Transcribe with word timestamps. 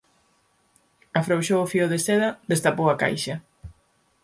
afrouxou 1.19 1.59
o 1.61 1.69
fío 1.71 1.87
de 1.91 1.99
seda, 2.05 2.29
destapou 2.51 2.87
a 2.89 2.99
caixa! 3.03 3.35